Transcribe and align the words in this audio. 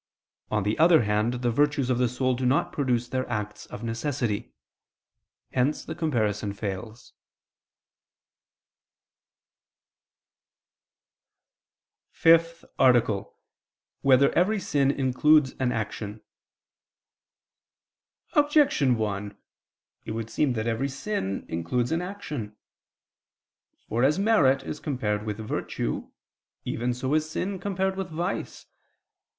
On 0.49 0.63
the 0.63 0.79
other 0.79 1.03
hand, 1.03 1.43
the 1.45 1.51
virtues 1.51 1.91
of 1.91 1.99
the 1.99 2.09
soul 2.09 2.33
do 2.33 2.43
not 2.43 2.71
produce 2.73 3.07
their 3.07 3.29
acts 3.29 3.67
of 3.67 3.83
necessity; 3.83 4.51
hence 5.51 5.85
the 5.85 5.93
comparison 5.93 6.53
fails.________________________ 6.53 7.13
FIFTH 12.17 12.65
ARTICLE 12.79 13.15
[I 13.15 13.21
II, 13.21 13.27
Q. 13.27 14.11
71, 14.17 14.23
Art. 14.23 14.33
5] 14.33 14.37
Whether 14.39 14.39
Every 14.39 14.59
Sin 14.59 14.89
Includes 14.89 15.53
an 15.59 15.71
Action? 15.71 16.21
Objection 18.33 18.97
1: 18.97 19.37
It 20.05 20.11
would 20.13 20.31
seem 20.31 20.53
that 20.53 20.65
every 20.65 20.89
sin 20.89 21.45
includes 21.47 21.91
an 21.91 22.01
action. 22.01 22.55
For 23.87 24.03
as 24.03 24.17
merit 24.17 24.63
is 24.63 24.79
compared 24.79 25.23
with 25.27 25.37
virtue, 25.37 26.09
even 26.65 26.95
so 26.95 27.13
is 27.13 27.29
sin 27.29 27.59
compared 27.59 27.95
with 27.95 28.09
vice. 28.09 28.65